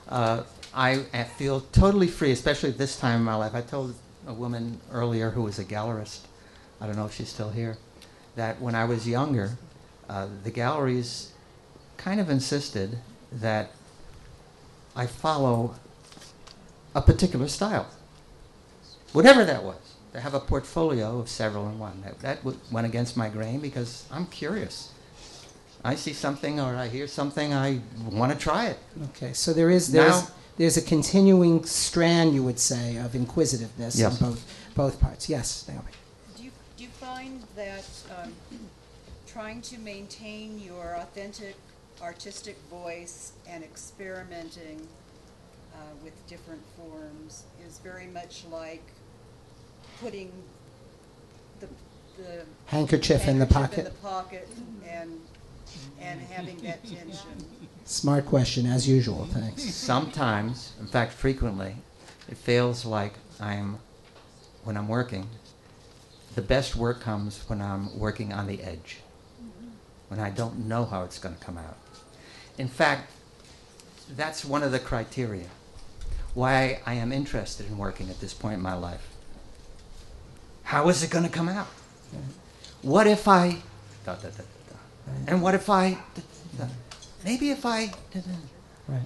[0.09, 0.43] Uh,
[0.74, 3.55] I, I feel totally free, especially at this time in my life.
[3.55, 3.95] I told
[4.26, 6.20] a woman earlier who was a gallerist.
[6.81, 7.76] I don't know if she's still here.
[8.37, 9.59] That when I was younger,
[10.09, 11.33] uh, the galleries
[11.97, 12.99] kind of insisted
[13.33, 13.70] that
[15.01, 15.76] I follow
[16.94, 17.86] a particular style
[19.12, 22.03] whatever that was, to have a portfolio of several in one.
[22.03, 24.92] That, that w- went against my grain because I'm curious.
[25.82, 27.80] I see something or I hear something, I
[28.11, 28.78] want to try it.
[29.11, 33.98] Okay, so there is there's Now- there's a continuing strand, you would say, of inquisitiveness
[33.98, 34.20] Yes.
[34.20, 34.42] on both
[34.74, 35.28] both parts.
[35.30, 35.92] Yes, Naomi.
[36.36, 37.86] Do you, do you find that
[38.22, 38.32] um,
[39.26, 41.57] trying to maintain your authentic
[42.03, 44.86] artistic voice and experimenting
[45.74, 48.82] uh, with different forms is very much like
[50.01, 50.32] putting
[51.61, 51.68] the,
[52.16, 53.78] the Handkerchief in the pocket.
[53.78, 54.48] in the pocket
[54.88, 55.20] and
[56.01, 57.30] and having that tension?
[57.84, 59.26] Smart question, as usual.
[59.26, 59.62] Thanks.
[59.62, 61.76] Sometimes, in fact, frequently,
[62.28, 63.78] it feels like I'm,
[64.64, 65.28] when I'm working,
[66.34, 68.98] the best work comes when I'm working on the edge,
[70.09, 71.76] when I don't know how it's going to come out.
[72.59, 73.11] In fact,
[74.16, 75.46] that's one of the criteria
[76.34, 79.09] why I am interested in working at this point in my life.
[80.64, 81.66] How is it going to come out?
[82.82, 83.59] What if I.
[84.07, 84.44] Da, da, da.
[85.26, 85.98] And what if I.
[87.24, 87.92] Maybe if I.
[88.86, 89.01] Right.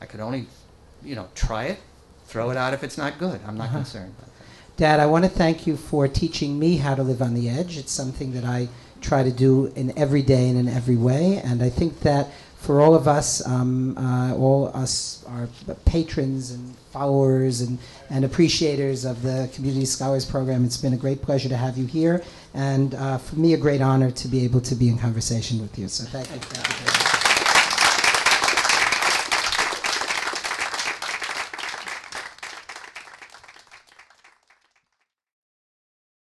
[0.00, 0.46] I could only,
[1.02, 1.78] you know, try it,
[2.26, 3.40] throw it out if it's not good.
[3.46, 3.76] I'm not Uh-huh.
[3.78, 4.14] concerned.
[4.76, 7.76] Dad, I want to thank you for teaching me how to live on the edge.
[7.76, 8.68] It's something that I
[9.00, 11.40] try to do in every day and in every way.
[11.44, 12.28] And I think that
[12.58, 15.48] for all of us, um, uh, all us, our
[15.84, 17.78] patrons and followers and,
[18.10, 21.86] and appreciators of the Community Scholars Program, it's been a great pleasure to have you
[21.86, 22.22] here,
[22.54, 25.78] and uh, for me, a great honor to be able to be in conversation with
[25.78, 25.88] you.
[25.88, 26.04] So.
[26.04, 26.97] Thank you.